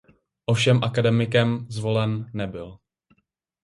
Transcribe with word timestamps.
Ovšem 0.45 0.83
akademikem 0.83 1.65
zvolen 1.69 2.29
nebyl. 2.33 2.79